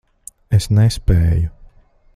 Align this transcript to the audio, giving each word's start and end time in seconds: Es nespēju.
Es 0.57 0.67
nespēju. 0.77 1.51